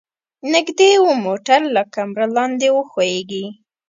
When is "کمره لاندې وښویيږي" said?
1.93-3.45